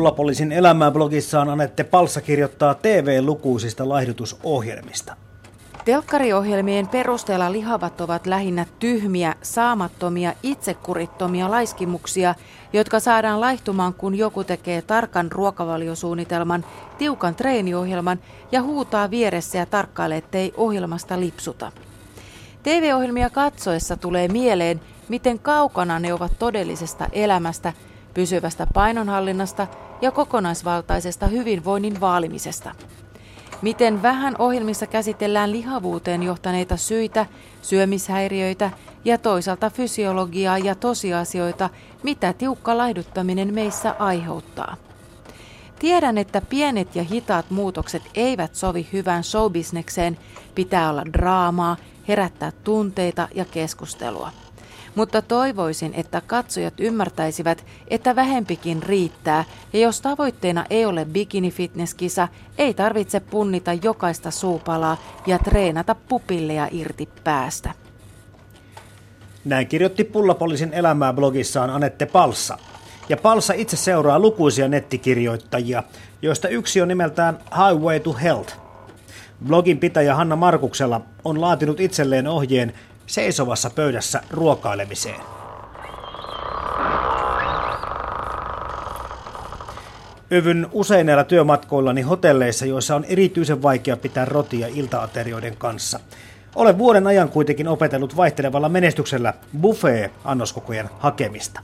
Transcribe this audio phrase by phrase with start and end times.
[0.00, 5.16] Pullapoliisin elämää blogissaan Anette Palssa kirjoittaa TV-lukuisista laihdutusohjelmista.
[5.84, 12.34] Telkkariohjelmien perusteella lihavat ovat lähinnä tyhmiä, saamattomia, itsekurittomia laiskimuksia,
[12.72, 16.64] jotka saadaan laihtumaan, kun joku tekee tarkan ruokavaliosuunnitelman,
[16.98, 18.18] tiukan treeniohjelman
[18.52, 21.72] ja huutaa vieressä ja tarkkailee, ettei ohjelmasta lipsuta.
[22.62, 27.72] TV-ohjelmia katsoessa tulee mieleen, miten kaukana ne ovat todellisesta elämästä,
[28.14, 29.66] pysyvästä painonhallinnasta
[30.00, 32.74] ja kokonaisvaltaisesta hyvinvoinnin vaalimisesta.
[33.62, 37.26] Miten vähän ohjelmissa käsitellään lihavuuteen johtaneita syitä,
[37.62, 38.70] syömishäiriöitä
[39.04, 41.70] ja toisaalta fysiologiaa ja tosiasioita,
[42.02, 44.76] mitä tiukka laihduttaminen meissä aiheuttaa.
[45.78, 50.18] Tiedän, että pienet ja hitaat muutokset eivät sovi hyvään showbisnekseen,
[50.54, 51.76] pitää olla draamaa,
[52.08, 54.30] herättää tunteita ja keskustelua.
[54.94, 62.74] Mutta toivoisin, että katsojat ymmärtäisivät, että vähempikin riittää, ja jos tavoitteena ei ole bikini-fitnesskisa, ei
[62.74, 67.74] tarvitse punnita jokaista suupalaa ja treenata pupilleja irti päästä.
[69.44, 72.58] Näin kirjoitti Pullapoliisin elämää blogissaan Anette Palssa.
[73.08, 75.82] Ja Palsa itse seuraa lukuisia nettikirjoittajia,
[76.22, 78.56] joista yksi on nimeltään Highway to Health.
[79.46, 82.72] Blogin pitäjä Hanna Markuksella on laatinut itselleen ohjeen
[83.10, 85.20] seisovassa pöydässä ruokailemiseen.
[90.32, 96.00] Övyn usein työmatkoillani hotelleissa, joissa on erityisen vaikea pitää rotia iltaaterioiden kanssa.
[96.54, 101.60] Olen vuoden ajan kuitenkin opetellut vaihtelevalla menestyksellä buffet-annoskokojen hakemista.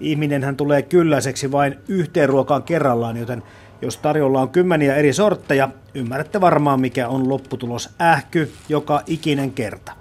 [0.00, 3.42] Ihminenhän tulee kylläiseksi vain yhteen ruokaan kerrallaan, joten
[3.82, 9.97] jos tarjolla on kymmeniä eri sortteja, ymmärrätte varmaan mikä on lopputulos ähky joka ikinen kerta.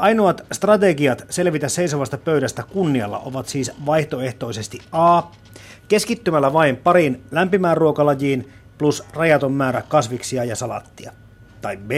[0.00, 5.22] Ainoat strategiat selvitä seisovasta pöydästä kunnialla ovat siis vaihtoehtoisesti A.
[5.88, 11.12] Keskittymällä vain parin lämpimään ruokalajiin plus rajaton määrä kasviksia ja salattia.
[11.60, 11.90] Tai B.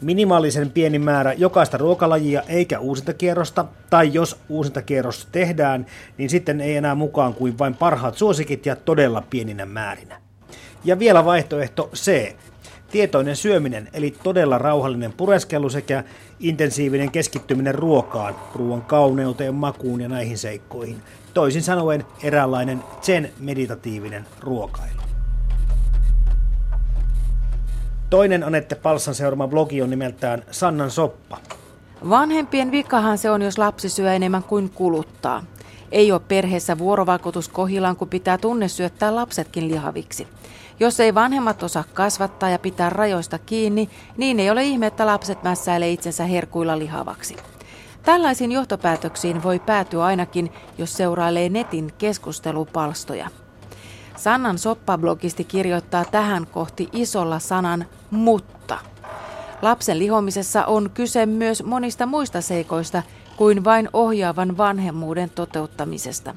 [0.00, 5.86] Minimaalisen pieni määrä jokaista ruokalajia eikä uusintakierrosta, tai jos uusintakierros tehdään,
[6.18, 10.20] niin sitten ei enää mukaan kuin vain parhaat suosikit ja todella pieninä määrinä.
[10.84, 12.36] Ja vielä vaihtoehto C.
[12.96, 16.04] Tietoinen syöminen, eli todella rauhallinen pureskelu sekä
[16.40, 21.02] intensiivinen keskittyminen ruokaan, ruoan kauneuteen, makuun ja näihin seikkoihin.
[21.34, 25.00] Toisin sanoen eräänlainen zen meditatiivinen ruokailu.
[28.10, 31.38] Toinen Anette Palsan seuraama blogi on nimeltään Sannan soppa.
[32.08, 35.42] Vanhempien vikahan se on, jos lapsi syö enemmän kuin kuluttaa.
[35.92, 40.28] Ei ole perheessä vuorovaikutus kohilaan, kun pitää tunne syöttää lapsetkin lihaviksi.
[40.80, 45.42] Jos ei vanhemmat osaa kasvattaa ja pitää rajoista kiinni, niin ei ole ihme, että lapset
[45.42, 47.36] mässäilee itsensä herkuilla lihavaksi.
[48.02, 53.28] Tällaisiin johtopäätöksiin voi päätyä ainakin, jos seurailee netin keskustelupalstoja.
[54.16, 58.55] Sannan soppablogisti kirjoittaa tähän kohti isolla sanan mutta.
[59.62, 63.02] Lapsen lihomisessa on kyse myös monista muista seikoista
[63.36, 66.34] kuin vain ohjaavan vanhemmuuden toteuttamisesta.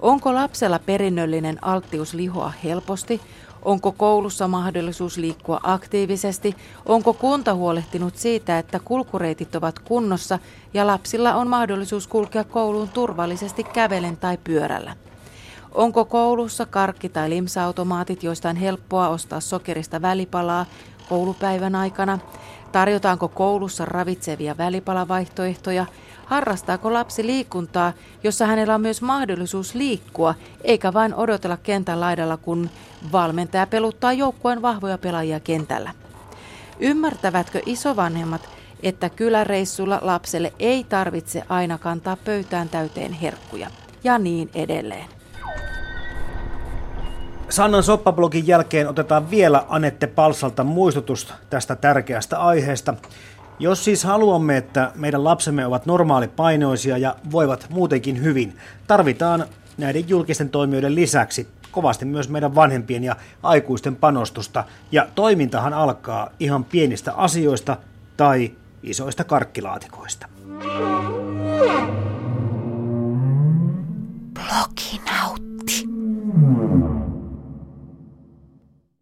[0.00, 3.20] Onko lapsella perinnöllinen alttius lihoa helposti?
[3.62, 6.56] Onko koulussa mahdollisuus liikkua aktiivisesti?
[6.86, 10.38] Onko kunta huolehtinut siitä, että kulkureitit ovat kunnossa
[10.74, 14.96] ja lapsilla on mahdollisuus kulkea kouluun turvallisesti kävelen tai pyörällä?
[15.74, 20.66] Onko koulussa karkki- tai limsa-automaatit, joista on helppoa ostaa sokerista välipalaa
[21.08, 22.18] koulupäivän aikana?
[22.72, 25.86] Tarjotaanko koulussa ravitsevia välipalavaihtoehtoja?
[26.26, 27.92] Harrastaako lapsi liikuntaa,
[28.22, 30.34] jossa hänellä on myös mahdollisuus liikkua,
[30.64, 32.70] eikä vain odotella kentän laidalla, kun
[33.12, 35.90] valmentaja peluttaa joukkueen vahvoja pelaajia kentällä?
[36.80, 38.48] Ymmärtävätkö isovanhemmat,
[38.82, 43.70] että kyläreissulla lapselle ei tarvitse aina kantaa pöytään täyteen herkkuja?
[44.04, 45.13] Ja niin edelleen.
[47.54, 52.94] Sannan soppablogin jälkeen otetaan vielä Anette Palsalta muistutus tästä tärkeästä aiheesta.
[53.58, 59.44] Jos siis haluamme, että meidän lapsemme ovat normaalipainoisia ja voivat muutenkin hyvin, tarvitaan
[59.78, 64.64] näiden julkisten toimijoiden lisäksi kovasti myös meidän vanhempien ja aikuisten panostusta.
[64.92, 67.76] Ja toimintahan alkaa ihan pienistä asioista
[68.16, 68.50] tai
[68.82, 70.26] isoista karkkilaatikoista.